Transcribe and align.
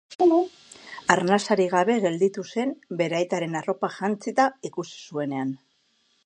Arnasarik 1.15 1.69
gabe 1.75 1.97
gelditu 2.05 2.45
zen 2.53 2.73
bere 3.03 3.19
aitaren 3.19 3.59
arropak 3.61 3.95
jantzita 3.99 4.49
ikusi 4.71 4.99
zuenean. 5.13 5.55